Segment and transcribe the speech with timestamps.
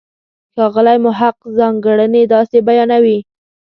[0.53, 3.17] ښاغلی محق ځانګړنې داسې بیانوي.